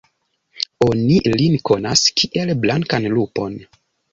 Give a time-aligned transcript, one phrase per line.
[0.85, 3.61] Oni lin konas, kiel blankan lupon.